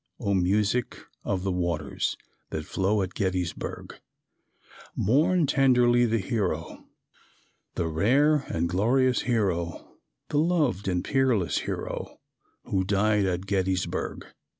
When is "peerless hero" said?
11.05-12.17